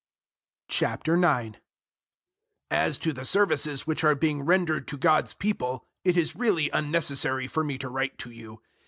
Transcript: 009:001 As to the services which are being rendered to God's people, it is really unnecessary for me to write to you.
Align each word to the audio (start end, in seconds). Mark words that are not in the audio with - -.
009:001 0.67 1.57
As 2.71 2.97
to 2.97 3.13
the 3.13 3.23
services 3.23 3.85
which 3.85 4.03
are 4.03 4.15
being 4.15 4.41
rendered 4.41 4.87
to 4.87 4.97
God's 4.97 5.35
people, 5.35 5.85
it 6.03 6.17
is 6.17 6.35
really 6.35 6.71
unnecessary 6.71 7.45
for 7.45 7.63
me 7.63 7.77
to 7.77 7.87
write 7.87 8.17
to 8.17 8.31
you. 8.31 8.63